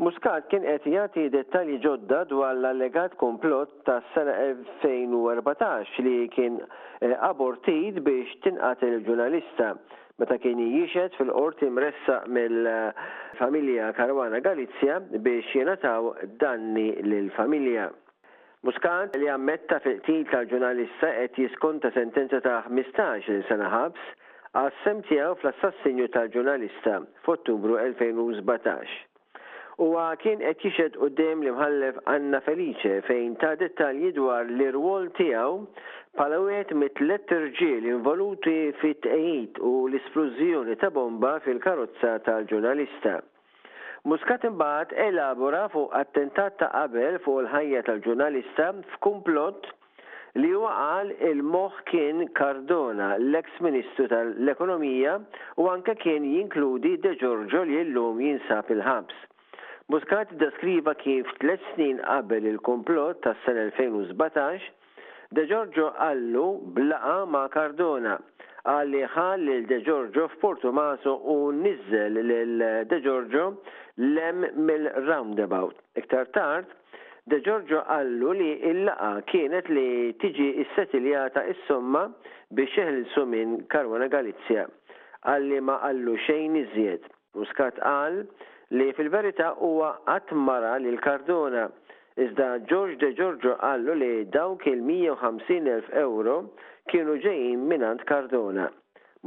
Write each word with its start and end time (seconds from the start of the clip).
Muscat 0.00 0.46
kien 0.48 0.62
qed 0.64 0.84
jagħti 0.88 1.26
dettalji 1.32 1.76
ġodda 1.84 2.22
dwar 2.30 2.54
l-allegat 2.56 3.16
komplott 3.20 3.72
tas 3.84 4.04
sena 4.14 4.32
2014 4.84 5.98
li 6.06 6.14
kien 6.32 6.56
eh, 7.02 7.12
abortid 7.28 7.98
biex 8.06 8.32
tinqat 8.46 8.80
il-ġurnalista 8.88 9.74
meta 10.18 10.38
kien 10.40 10.62
jiexed 10.64 11.18
fil-qorti 11.18 11.68
mressa 11.70 12.16
mill-familja 12.36 13.90
Karwana 14.00 14.40
Galizja 14.40 14.96
biex 15.26 15.52
jenataw 15.58 16.12
danni 16.40 16.88
lill-familja. 17.10 17.90
Muskan 18.64 19.12
li 19.20 19.28
ammetta 19.36 19.80
fil-qtil 19.84 20.24
tal-ġurnalista 20.32 21.12
qed 21.18 21.44
jiskonta 21.44 21.92
sentenza 21.94 22.40
ta' 22.44 22.62
15 22.72 23.44
sena 23.50 23.68
ħabs 23.76 24.10
għas-sem 24.62 25.04
tiegħu 25.10 25.36
fl-assassinju 25.42 26.10
tal-ġurnalista 26.16 27.00
f'Ottubru 27.26 27.76
2017 27.82 29.11
u 29.80 29.88
kien 30.22 30.38
qed 30.40 30.60
jixed 30.66 30.96
qudiem 31.00 31.40
li 31.44 31.50
mħallef 31.54 32.00
Anna 32.12 32.40
Felice 32.44 32.98
fejn 33.08 33.36
ta' 33.40 33.54
dettalji 33.60 34.10
dwar 34.18 34.42
l-irwol 34.44 35.06
tiegħu 35.16 35.54
bħala 36.18 36.40
wieħed 36.44 36.74
mit-tlet 36.82 37.32
irġiel 37.36 37.88
involuti 37.92 38.56
fit-tqejjid 38.82 39.60
u 39.70 39.72
l-isplużjoni 39.88 40.76
ta' 40.82 40.90
bomba 40.92 41.38
fil-karozza 41.46 42.18
tal-ġurnalista. 42.28 43.16
Muscat 44.04 44.44
imbagħad 44.50 44.92
elabora 45.06 45.64
fuq 45.72 45.94
attentat 46.02 46.58
ta' 46.60 46.68
qabel 46.74 47.16
fuq 47.24 47.40
il-ħajja 47.46 47.82
tal-ġurnalista 47.88 48.68
f'kumplott 48.96 49.72
li 50.40 50.52
huwa 50.52 50.70
qal 50.76 51.10
il-moħħ 51.32 51.80
kien 51.88 52.24
Cardona, 52.36 53.14
l-eks 53.16 53.58
ministru 53.64 54.08
tal-ekonomija 54.12 55.16
u 55.64 55.70
anke 55.72 55.96
kien 56.04 56.28
jinkludi 56.34 56.98
De 57.04 57.16
Giorgio 57.20 57.64
li 57.64 57.84
llum 57.88 58.20
jinsab 58.20 58.68
il-ħabs. 58.76 59.28
Muscat 59.92 60.28
deskriva 60.40 60.94
kif 61.02 61.26
tlet 61.40 61.60
snin 61.74 61.98
qabel 62.04 62.46
il-komplott 62.48 63.18
tas 63.26 63.36
sen 63.44 63.58
2017 63.76 64.62
De 65.36 65.42
Giorgio 65.50 65.90
għallu 66.04 66.44
blaqa 66.76 67.16
ma' 67.34 67.42
Cardona 67.52 68.14
għalli 68.72 69.02
ħall 69.16 69.50
il 69.56 69.66
De 69.72 69.78
Giorgio 69.84 70.30
f'Porto 70.32 70.70
Maso 70.78 71.18
u 71.34 71.36
nizzel 71.58 72.16
lil 72.30 72.64
De 72.92 72.98
Giorgio 73.04 73.50
lem 74.16 74.40
mill-roundabout. 74.68 75.74
Iktar 76.00 76.30
tard, 76.38 76.70
De 77.28 77.42
Giorgio 77.44 77.82
għallu 77.92 78.32
li 78.40 78.50
il-laqa 78.72 79.26
kienet 79.32 79.68
li 79.68 80.14
tiġi 80.24 80.46
is-setiljata 80.64 81.42
is-somma 81.52 82.06
biex 82.54 82.78
jeħilsu 82.80 83.26
minn 83.34 83.60
Karwana 83.72 84.08
Galizja 84.14 84.64
għalli 85.28 85.60
ma 85.68 85.76
għallu 85.90 86.16
xejn 86.28 86.58
iżjed. 86.64 87.04
Muscat 87.40 87.76
għall 87.96 88.24
li 88.78 88.86
fil-verità 88.96 89.48
huwa 89.60 89.88
qatt 90.06 90.30
mara 90.46 90.74
lil 90.80 90.96
Cardona 91.04 91.66
iżda 92.24 92.46
George 92.70 92.96
De 93.02 93.10
Giorgio 93.18 93.54
għallu 93.68 93.94
li 94.00 94.10
dawk 94.36 94.64
il-150.000 94.68 95.88
euro 96.04 96.38
kienu 96.90 97.14
ġejjin 97.24 97.62
minant 97.70 98.02
Cardona. 98.08 98.66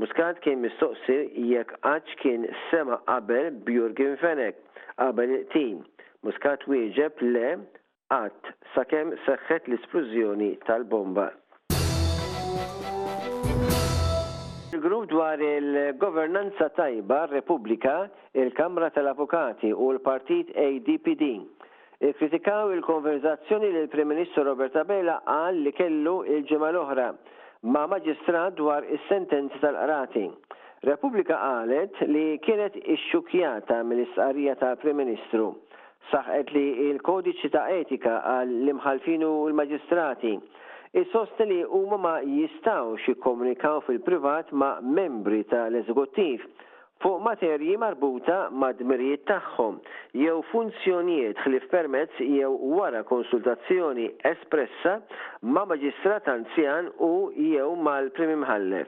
Muscat 0.01 0.41
kien 0.43 0.59
mistoqsi 0.65 1.17
jekk 1.53 1.77
għax 1.91 2.17
kien 2.23 2.43
sema 2.69 2.97
qabel 3.07 3.51
Bjurgin 3.67 4.17
Fenek 4.23 4.57
qabel 4.99 5.37
tim. 5.53 5.79
Muscat 6.25 6.65
wieġeb 6.69 7.21
le 7.31 7.49
għat 8.15 8.53
sakemm 8.75 9.13
seħħet 9.27 9.69
l-isplużjoni 9.69 10.51
tal-bomba. 10.67 11.29
il-grupp 14.85 15.05
dwar 15.07 15.39
il-governanza 15.41 16.69
tajba 16.69 17.25
Repubblika, 17.25 18.07
il-Kamra 18.33 18.91
tal-Avukati 18.91 19.71
u 19.71 19.89
l-Partit 19.91 20.51
ADPD. 20.55 21.41
Kritikaw 21.97 22.69
il-konverzazzjoni 22.71 23.71
li 23.71 23.81
l-Prim 23.81 24.07
Ministru 24.13 24.43
Roberta 24.45 24.83
Bella 24.85 25.17
għal 25.25 25.63
li 25.65 25.71
kellu 25.73 26.21
il-ġimgħa 26.29 26.69
l-oħra 26.69 27.07
ma' 27.65 27.87
maġistrat 27.95 28.53
dwar 28.59 28.85
is-sentenzi 28.85 29.57
tal-qrati. 29.63 30.27
Repubblika 30.85 31.39
qalet 31.41 32.03
li 32.05 32.37
kienet 32.45 32.77
ixxukjata 32.83 33.79
mill-istqarrija 33.83 34.53
tal-Prim 34.61 35.01
Ministru. 35.01 35.49
Saħqet 36.13 36.53
li 36.53 36.65
il-kodiċi 36.91 37.49
ta' 37.49 37.65
etika 37.73 38.19
għall 38.35 38.69
imħalfinu 38.75 39.33
l-maġistrati 39.49 40.35
Il-sosta 40.95 41.43
li 41.43 41.59
huma 41.61 41.97
ma 41.99 42.13
jistawx 42.23 43.01
jikkomunikaw 43.09 43.81
fil-privat 43.83 44.51
ma' 44.55 44.77
membri 44.79 45.41
tal-eżekuttiv 45.49 46.45
fuq 47.03 47.17
materji 47.25 47.75
marbuta 47.81 48.37
ma' 48.61 48.71
dmirijiet 48.79 49.25
tagħhom 49.27 49.75
jew 50.21 50.37
funzjonijiet 50.53 51.41
ħlif 51.47 51.67
permezz 51.73 52.23
jew 52.37 52.53
wara 52.79 53.03
konsultazzjoni 53.11 54.07
espressa 54.31 54.95
ma' 55.49 55.65
maġistrat 55.73 56.31
anzjan 56.37 56.87
u 56.95 57.11
jew 57.49 57.67
mal 57.89 58.07
prim 58.15 58.31
mħallef. 58.45 58.87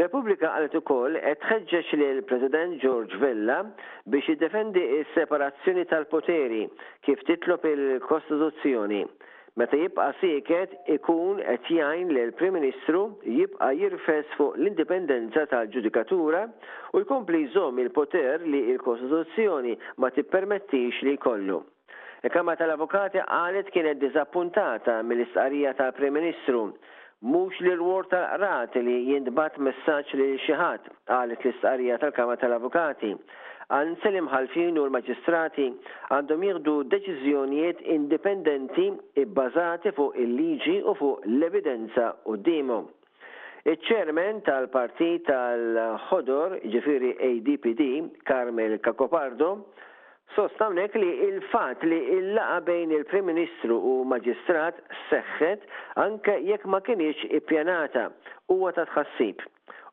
Repubblika 0.00 0.54
għalet 0.56 0.80
ukoll 0.80 1.20
qed 1.20 1.40
tħeġġeġ 1.44 1.94
l 1.98 2.24
President 2.32 2.80
George 2.80 3.20
Vella 3.20 3.60
biex 4.08 4.32
jiddefendi 4.32 4.88
s-separazzjoni 5.04 5.84
tal-poteri 5.92 6.64
kif 7.04 7.20
titlob 7.28 7.68
il-Kostituzzjoni 7.74 9.04
Meta 9.56 9.76
jibqa' 9.80 10.10
siket 10.20 10.72
ikun 10.94 11.38
qed 11.44 11.68
jgħin 11.74 12.10
lil 12.14 12.32
prim 12.40 12.52
Ministru 12.58 12.98
jibqa' 13.36 13.70
jirfes 13.78 14.34
fuq 14.38 14.58
l-indipendenza 14.60 15.44
tal-ġudikatura 15.52 16.42
u 16.92 17.00
jkompli 17.04 17.40
jżomm 17.46 17.80
il-poter 17.86 18.44
li 18.52 18.60
l-Kostituzzjoni 18.74 19.72
ma 20.04 20.10
tippermettix 20.18 21.00
li 21.06 21.16
jkollu. 21.16 21.62
Il-Kamra 22.26 22.58
tal-Avukati 22.60 23.24
qalet 23.30 23.72
kienet 23.72 23.98
diżappuntata 24.02 24.98
mill-istqarrija 25.04 25.72
tal-Prim 25.80 26.12
Ministru 26.20 26.66
mhux 27.32 27.62
li 27.64 27.72
rwor 27.80 28.08
tal-qrat 28.12 28.76
li 28.84 28.98
jindbat 29.14 29.56
messaġġ 29.64 30.14
li 30.20 30.30
xi 30.44 30.58
ħadd 30.64 30.92
qalet 31.14 31.40
l-istqarrija 31.40 31.96
tal-Kamra 32.04 32.36
tal-Avukati. 32.44 32.44
tal 32.44 33.08
kamra 33.08 33.08
tal 33.08 33.16
avukati 33.32 33.45
selim 34.02 34.26
imħalfin 34.28 34.76
u 34.78 34.82
l-maġistrati 34.86 35.64
għandhom 36.14 36.42
jieħdu 36.48 36.74
deċiżjonijiet 36.92 37.80
indipendenti 37.94 38.84
ibbażati 39.22 39.90
fuq 39.96 40.14
il-liġi 40.24 40.76
u 40.84 40.94
fuq 40.94 41.26
l-evidenza 41.26 42.12
u 42.30 42.36
d-dimu. 42.36 42.78
Il-ċermen 43.66 44.44
tal 44.46 44.68
parti 44.70 45.16
tal-ħodor, 45.26 46.60
ġifiri 46.70 47.08
ADPD, 47.28 47.82
Karmel 48.28 48.76
Kakopardo, 48.78 49.50
sostamnek 50.36 50.94
li 51.00 51.08
il-fat 51.26 51.82
li 51.82 51.98
il-laqa 52.20 52.60
bejn 52.70 52.94
il-Prim 53.00 53.26
Ministru 53.32 53.80
u 53.80 53.96
Maġistrat 54.06 54.78
seħħet 55.10 55.66
anke 56.06 56.38
jekk 56.52 56.70
ma 56.70 56.78
kienieċ 56.86 57.26
ippjanata 57.40 58.06
huwa 58.46 58.70
ta' 58.78 58.86
tħassib 58.94 59.42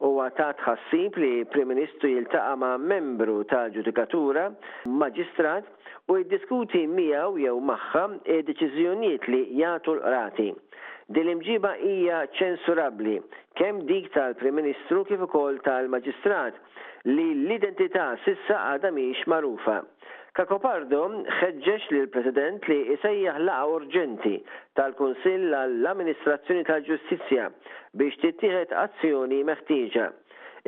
u 0.03 0.11
għatat 0.19 0.59
ħassib 0.65 1.17
li 1.21 1.27
Prim 1.49 1.69
Ministru 1.71 2.09
jiltaqa 2.11 2.55
ma' 2.59 2.73
membru 2.91 3.37
tal-ġudikatura, 3.51 4.49
maġistrat 4.99 5.69
u 6.11 6.17
jiddiskuti 6.19 6.81
miegħu 6.91 7.39
jew 7.45 7.53
magħha 7.69 8.03
deċiżjonijiet 8.49 9.29
li 9.31 9.41
jagħtu 9.61 9.95
l-qrati. 9.95 10.49
Dil-imġiba 11.15 11.71
hija 11.87 12.19
ċensurabli 12.39 13.15
kemm 13.59 13.81
dik 13.87 14.11
tal-Prim 14.15 14.59
Ministru 14.59 15.03
kif 15.07 15.23
ukoll 15.27 15.61
tal-Maġistrat 15.65 16.59
li 17.13 17.29
l-identità 17.37 18.09
sissa 18.25 18.59
għadha 18.73 18.91
mhix 18.95 19.23
magħrufa. 19.31 19.79
Kakopardo 20.33 20.99
ħeġġeġ 21.31 21.83
li 21.91 21.97
l-President 22.03 22.63
li 22.69 22.75
jisajjaħ 22.87 23.35
la 23.43 23.57
urġenti 23.73 24.31
tal-Kunsill 24.79 25.51
għall-Amministrazzjoni 25.57 26.63
tal-Ġustizja 26.69 27.51
biex 28.01 28.17
tittieħed 28.23 28.73
azzjoni 28.85 29.43
meħtieġa. 29.49 30.07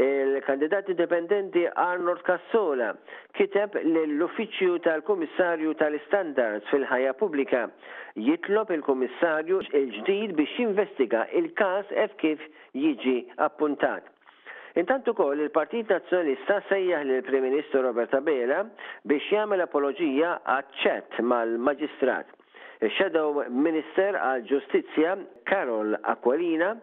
Il-kandidat 0.06 0.92
indipendenti 0.94 1.66
Arnold 1.88 2.22
Cassola 2.30 2.92
kiteb 3.40 3.80
l-Uffiċċju 3.90 4.78
tal-Kummissarju 4.86 5.74
tal-Standards 5.82 6.70
fil-ħajja 6.70 7.16
pubblika 7.24 7.66
jitlob 8.28 8.76
il-Kummissarju 8.78 9.64
il-ġdid 9.82 10.38
biex 10.42 10.60
jinvestiga 10.62 11.26
il-każ 11.42 11.90
e 12.06 12.10
kif 12.22 12.46
jiġi 12.78 13.22
appuntat. 13.50 14.12
Intant 14.76 15.08
ukoll 15.08 15.40
il-Partit 15.40 15.88
Nazzjonalista 15.88 16.58
sejjaħ 16.68 17.06
lil 17.08 17.22
prim 17.24 17.46
Ministru 17.48 17.80
Robert 17.86 18.12
Abela 18.18 18.58
biex 19.08 19.30
jagħmel 19.32 19.64
apoloġija 19.64 20.32
għaċċett 20.52 21.22
mal-Maġistrat. 21.24 22.28
Shadow 22.98 23.46
Minister 23.56 24.18
għal 24.20 24.44
Ġustizzja 24.50 25.14
Karol 25.48 25.96
Aqualina 26.12 26.74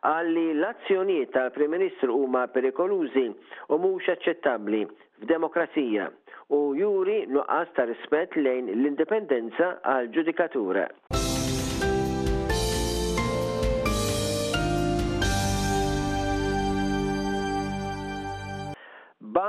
għalli 0.00 0.46
l-azzjonijiet 0.56 1.34
tal-Prim 1.36 1.76
Ministru 1.76 2.16
huma 2.24 2.46
perikolużi 2.54 3.26
u 3.28 3.76
mhux 3.76 4.08
aċċettabbli 4.16 4.80
f'demokrazija 5.26 6.08
u 6.56 6.62
juri 6.74 7.26
nuqqas 7.28 7.76
ta' 7.76 7.84
rispett 7.92 8.40
lejn 8.40 8.72
l-indipendenza 8.78 9.74
għal 9.84 10.08
ġudikatura. 10.16 10.86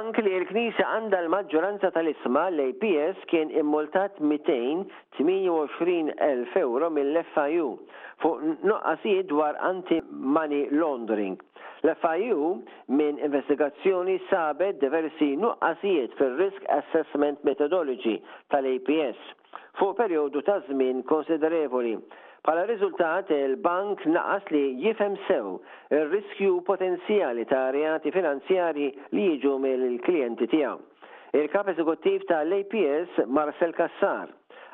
bank 0.03 0.19
li 0.25 0.33
l-Knisja 0.35 0.83
għandha 0.97 1.19
l-maġġoranza 1.23 1.89
tal-isma 1.95 2.41
l-APS 2.51 3.17
kien 3.31 3.53
immultat 3.61 4.13
228.000 4.19 6.47
euro 6.59 6.89
mill-FIU 6.95 7.67
fuq 8.23 8.37
noqqasijiet 8.67 9.25
dwar 9.29 9.53
anti-money 9.69 10.61
laundering. 10.75 11.37
L-FIU 11.87 12.39
minn 12.97 13.21
investigazzjoni 13.29 14.15
sabet 14.31 14.73
diversi 14.83 15.29
nuqqasijiet 15.39 16.11
fil-Risk 16.19 16.61
Assessment 16.81 17.37
Methodology 17.47 18.15
tal-APS 18.51 19.19
fuq 19.79 19.93
periodu 20.03 20.37
ta' 20.43 20.59
żmien 20.67 20.97
konsiderevoli 21.07 21.95
Pala 22.43 22.65
riżultat, 22.67 23.29
il-bank 23.31 24.01
naqas 24.13 24.49
li 24.53 24.61
jifem 24.83 25.13
sew 25.29 25.53
il-riskju 25.97 26.57
potenzjali 26.67 27.45
ta' 27.51 27.69
reati 27.71 28.11
finanzjari 28.11 28.89
li 29.15 29.23
jiġu 29.29 29.53
mill-klienti 29.63 30.49
tiegħu. 30.53 30.75
Il-kap 31.39 31.69
eżekuttiv 31.73 32.25
tal-APS 32.31 33.21
Marcel 33.37 33.71
Kassar 33.77 34.33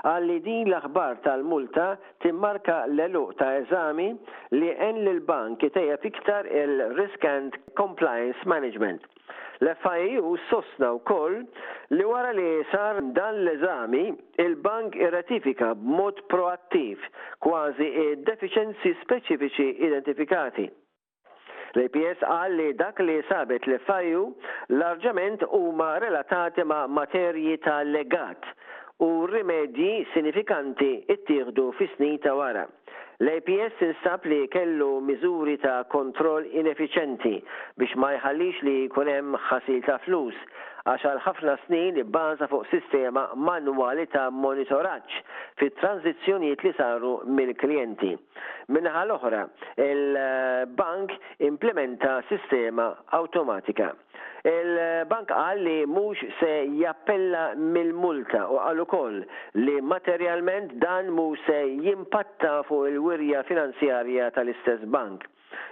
għalli 0.10 0.39
din 0.48 0.66
l-aħbar 0.71 1.21
tal-multa 1.27 1.86
timmarka 2.25 2.80
l-eluq 2.89 3.38
ta' 3.44 3.51
eżami 3.62 4.10
li 4.57 4.74
en 4.89 5.04
l-bank 5.13 5.62
jitejja 5.68 6.01
iktar 6.12 6.50
il-Risk 6.50 7.30
and 7.36 7.62
Compliance 7.83 8.50
Management. 8.56 9.06
L-FIU 9.62 10.36
sostna 10.50 10.90
wkoll 10.96 11.42
li 11.98 12.04
wara 12.08 12.32
li 12.38 12.48
sar 12.72 13.00
dan 13.18 13.40
l-eżami 13.46 14.04
il-bank 14.44 14.96
irratifika 15.02 15.74
b'mod 15.80 16.22
proattiv 16.32 17.04
kważi 17.44 17.90
id-deficienzi 18.06 18.94
speċifiċi 19.02 19.68
identifikati. 19.88 20.66
L-IPS 21.76 22.24
qal 22.26 22.56
li 22.58 22.70
dak 22.82 23.02
li 23.06 23.20
sabet 23.30 23.68
li 23.70 23.78
fajju 23.90 24.24
larġament 24.80 25.44
huma 25.52 25.92
relatati 26.06 26.64
ma' 26.72 26.86
materji 27.00 27.60
ta' 27.68 27.82
legat 27.92 28.48
u 29.06 29.12
rimedji 29.34 30.06
sinifikanti 30.14 30.94
ittieħdu 31.18 31.68
fis-snin 31.80 32.16
ta' 32.24 32.34
wara. 32.40 32.64
L-APS 33.19 33.75
insab 33.83 34.24
li 34.31 34.45
kellu 34.48 35.01
miżuri 35.04 35.57
ta' 35.60 35.83
kontrol 35.95 36.45
inefficienti 36.62 37.31
biex 37.81 37.98
ma 38.00 38.13
jħallix 38.16 38.62
li 38.63 38.75
kunem 38.95 39.33
ħasil 39.50 39.81
ta' 39.83 39.98
flus 40.06 40.38
għax 40.88 41.04
għal 41.10 41.19
ħafna 41.25 41.57
snin 41.66 42.00
ibbaża 42.06 42.48
fuq 42.48 42.69
sistema 42.71 43.25
manwali 43.50 44.07
ta' 44.13 44.30
monitoraġġ 44.45 45.18
fit 45.60 45.75
tranzizzjonijiet 45.81 46.63
li 46.63 46.71
saru 46.77 47.12
mill-klijenti. 47.38 48.13
l 48.16 49.16
oħra, 49.18 49.44
il-bank 49.75 51.12
implementa 51.51 52.21
sistema 52.31 52.88
automatika. 53.19 53.98
Il-bank 54.48 55.28
qal 55.28 55.60
li 55.64 55.80
mhux 55.86 56.16
se 56.40 56.52
jappella 56.80 57.42
mill-multa 57.60 58.46
u 58.48 58.56
qal 58.64 58.78
ukoll 58.86 59.18
li 59.60 59.82
materjalment 59.94 60.72
dan 60.84 61.10
mhux 61.12 61.42
se 61.48 61.58
jimpatta 61.86 62.54
fuq 62.70 62.88
il-wirja 62.92 63.44
finanzjarja 63.50 64.30
tal-istess 64.32 64.86
bank. 64.96 65.26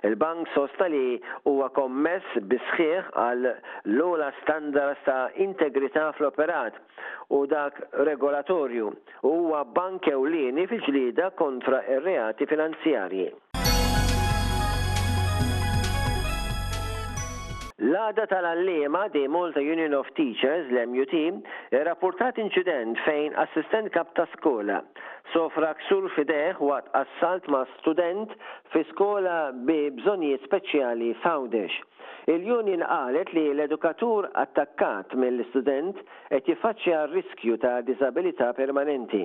Il-bank 0.04 0.50
sosta 0.56 0.88
li 0.92 1.16
huwa 1.48 1.70
kommess 1.80 2.36
bisħiħ 2.52 3.10
għal 3.24 3.48
l-ola 3.52 4.32
standards 4.44 5.06
ta' 5.08 5.30
integrità 5.48 6.10
fl-operat 6.18 6.76
u 7.40 7.46
dak 7.48 7.80
regolatorju 8.10 8.92
u 8.92 9.32
huwa 9.32 9.64
bank 9.80 10.12
ewlieni 10.12 10.68
fil-ġlida 10.68 11.32
kontra 11.40 11.86
ir-reati 11.98 12.50
finanzjarji. 12.52 13.32
L-għada 17.80 18.24
tal-allema 18.26 19.04
di 19.14 19.28
Malta 19.30 19.62
Union 19.62 19.94
of 19.94 20.08
Teachers, 20.18 20.66
l-MUT, 20.74 21.12
rapportat 21.86 22.40
incident 22.42 22.98
fejn 23.06 23.36
assistent 23.38 23.92
kap 23.94 24.16
ta' 24.18 24.26
skola 24.34 24.80
sofra 25.30 25.70
ksur 25.78 26.08
fideħ 26.16 26.58
waqt 26.64 26.90
assalt 26.98 27.46
ma' 27.54 27.68
student 27.76 28.34
fi 28.74 28.82
skola 28.90 29.36
bi 29.70 29.92
bżonijiet 30.00 30.48
speċjali 30.50 31.12
fawdex. 31.22 31.78
Il-Union 32.34 32.82
qalet 32.82 33.36
li 33.38 33.46
l-edukatur 33.54 34.32
attakkat 34.34 35.14
mill-student 35.16 36.02
qed 36.34 36.50
r 36.98 37.14
riskju 37.14 37.62
ta' 37.62 37.78
disabilità 37.86 38.50
permanenti. 38.58 39.22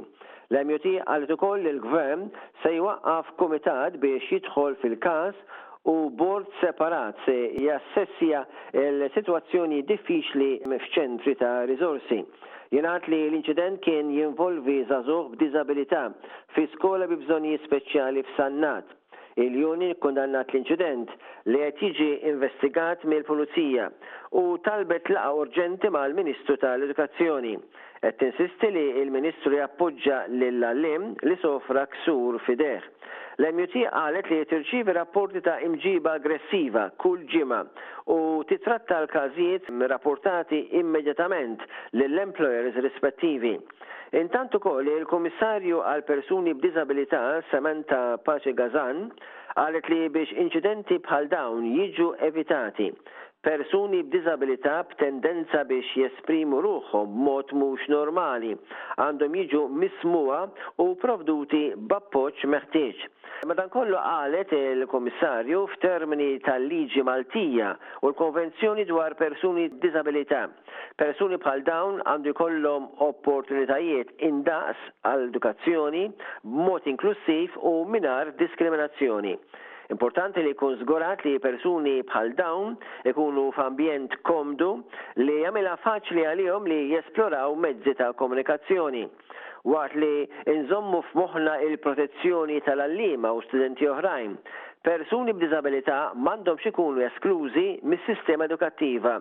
L-MUT 0.53 0.91
qalet 1.09 1.33
ukoll 1.39 1.73
il-gvern 1.73 2.29
se 2.61 2.77
jwaqqaf 2.77 3.33
komitat 3.41 3.97
biex 4.05 4.29
jidħol 4.37 4.77
fil-każ 4.85 5.45
u 5.85 6.11
bord 6.11 6.47
separat 6.61 7.17
se 7.25 7.35
jassessja 7.65 8.45
l-situazzjoni 8.79 9.81
diffiċli 9.89 10.51
f'ċentri 10.71 11.35
ta' 11.41 11.65
risorsi. 11.71 12.21
Jenat 12.73 13.09
li 13.11 13.19
l-inċident 13.27 13.81
kien 13.85 14.13
jinvolvi 14.15 14.81
zazuħ 14.89 15.25
b'dizabilità 15.35 16.05
fi 16.55 16.67
skola 16.77 17.09
bi 17.11 17.19
bżonijiet 17.25 17.67
speċjali 17.67 18.23
f'Sannat. 18.31 18.87
Il-juni 19.43 19.91
kondannat 20.01 20.53
l-inċident 20.55 21.11
li 21.51 21.61
qed 21.61 21.83
jiġi 21.97 22.09
investigat 22.31 23.05
mill-Pulizija 23.09 23.89
u 24.39 24.45
talbet 24.65 25.09
laqa 25.13 25.33
urġenti 25.43 25.91
mal-Ministru 25.93 26.57
tal-Edukazzjoni. 26.63 27.57
Qed 28.03 28.19
tinsisti 28.21 28.71
li 28.77 28.87
l-Ministru 29.03 29.57
jappoġġa 29.59 30.25
lill-allim 30.37 31.13
li 31.29 31.37
sofra 31.45 31.87
ksur 31.91 32.41
fideħ. 32.47 32.89
L-MUT 33.41 33.75
għalet 33.89 34.27
li 34.29 34.39
tirċivi 34.51 34.93
rapporti 34.99 35.41
ta' 35.47 35.57
imġiba 35.65 36.13
aggressiva 36.19 36.83
kull 37.01 37.23
ġima 37.33 37.63
u 38.13 38.17
titratta 38.49 38.99
l-każijiet 39.07 39.71
rapportati 39.95 40.59
immedjatament 40.81 41.65
lill-employers 41.97 42.77
rispettivi. 42.85 43.55
Intantu 44.21 44.61
koll 44.67 44.91
il-Komissarju 44.99 45.81
għal 45.81 46.05
persuni 46.05 46.53
b'disabilità 46.55 47.23
Samantha 47.51 48.19
Pace 48.27 48.53
Gazan 48.53 49.07
għalet 49.59 49.89
li 49.93 50.03
biex 50.13 50.37
incidenti 50.45 51.01
bħal 51.07 51.31
dawn 51.33 51.73
jiġu 51.79 52.13
evitati 52.29 52.91
persuni 53.43 54.03
b'dizabilità 54.07 54.77
b'tendenza 54.87 55.65
biex 55.67 55.89
jesprimu 55.99 56.61
ruħhom 56.65 57.15
mod 57.27 57.51
mhux 57.59 57.89
normali 57.91 58.53
għandhom 59.03 59.33
jiġu 59.41 59.63
mismuwa 59.83 60.39
u 60.85 60.87
provduti 61.05 61.63
b'appoġġ 61.75 62.45
meħtieġ. 62.53 63.01
Madankollu 63.51 63.99
qalet 63.99 64.53
il-Komissarju 64.59 65.65
f'termini 65.73 66.29
tal-liġi 66.47 67.03
Maltija 67.09 67.73
u 68.05 68.13
l-Konvenzjoni 68.13 68.85
dwar 68.93 69.17
persuni 69.25 69.67
b'dizabilità. 69.75 70.45
Persuni 71.03 71.41
bħal 71.43 71.65
dawn 71.67 71.99
għandu 72.07 72.37
jkollhom 72.37 72.87
opportunitajiet 73.11 74.15
indaqs 74.31 74.87
għall-edukazzjoni 75.11 76.07
b'mod 76.47 76.87
inklusiv 76.95 77.59
u 77.59 77.75
minar 77.91 78.31
diskriminazzjoni. 78.39 79.35
Importanti 79.93 80.41
li 80.41 80.55
jkun 80.55 80.79
zgorat 80.81 81.21
li 81.27 81.35
persuni 81.45 81.99
bħal 82.11 82.31
dawn 82.39 82.77
ikunu 83.11 83.43
f'ambjent 83.57 84.15
komdu 84.29 84.71
li 85.21 85.35
jagħmilha 85.43 85.75
faċli 85.83 86.25
għalihom 86.31 86.69
li 86.71 86.79
jesploraw 86.95 87.53
mezzi 87.65 87.93
ta' 87.99 88.13
komunikazzjoni 88.21 89.03
waqt 89.75 89.99
li 90.01 90.13
nżommu 90.63 91.03
f'moħna 91.11 91.59
il-protezzjoni 91.67 92.63
tal-allima 92.69 93.35
u 93.37 93.43
studenti 93.51 93.87
oħrajn. 93.93 94.33
Persuni 94.87 95.35
b'dizabilità 95.37 95.99
mandom 96.27 96.63
ikunu 96.73 97.05
esklużi 97.11 97.67
mis-sistema 97.93 98.49
edukattiva 98.49 99.19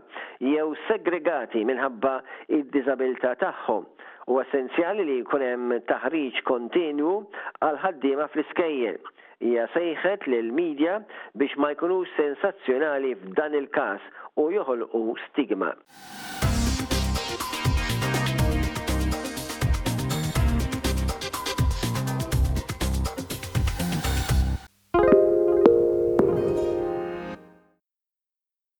jew 0.53 0.69
segregati 0.87 1.65
minħabba 1.67 2.15
id 2.59 2.71
diżabilità 2.77 3.35
tagħhom 3.43 3.85
u 4.31 4.39
essenzjali 4.45 5.05
li 5.11 5.19
jkun 5.25 5.45
hemm 5.51 5.81
taħriġ 5.91 6.41
kontinju 6.47 7.17
għal 7.67 7.81
ħaddiema 7.87 8.31
fl-iskejjel 8.33 9.01
hija 9.45 9.65
sejħet 9.73 10.27
lil 10.31 10.51
media 10.57 10.97
biex 11.41 11.57
ma 11.61 11.71
jkunux 11.75 12.13
sensazzjonali 12.19 13.15
f'dan 13.25 13.57
il-każ 13.63 14.07
u 14.43 14.49
joħolqu 14.57 15.03
stigma. 15.25 15.75